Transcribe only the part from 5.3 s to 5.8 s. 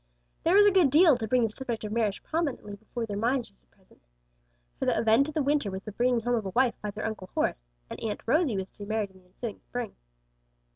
the winter